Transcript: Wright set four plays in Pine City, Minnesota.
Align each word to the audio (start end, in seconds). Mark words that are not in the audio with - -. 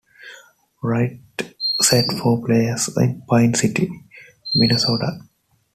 Wright 0.81 1.19
set 1.83 2.05
four 2.23 2.43
plays 2.43 2.89
in 2.97 3.21
Pine 3.29 3.53
City, 3.53 3.87
Minnesota. 4.55 5.19